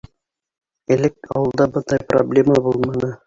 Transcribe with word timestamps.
Элек 0.95 1.29
ауылда 1.37 1.69
бындай 1.77 2.03
проблема 2.15 2.59
булманы. 2.69 3.13